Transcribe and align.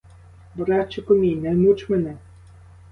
Братчику 0.55 1.15
мій, 1.15 1.35
не 1.35 1.53
муч 1.53 1.89
мене! 1.89 2.17